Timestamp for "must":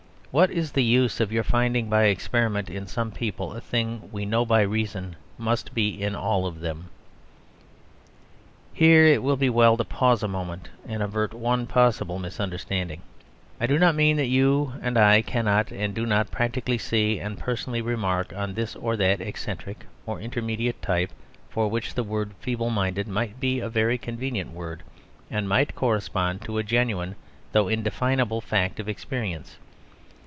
5.37-5.73